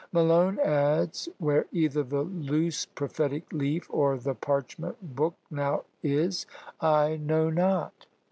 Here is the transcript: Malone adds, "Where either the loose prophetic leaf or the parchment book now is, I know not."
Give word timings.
Malone 0.11 0.57
adds, 0.61 1.29
"Where 1.37 1.67
either 1.71 2.01
the 2.01 2.23
loose 2.23 2.87
prophetic 2.87 3.45
leaf 3.53 3.85
or 3.91 4.17
the 4.17 4.33
parchment 4.33 5.15
book 5.15 5.35
now 5.51 5.83
is, 6.01 6.47
I 6.79 7.17
know 7.17 7.51
not." 7.51 8.07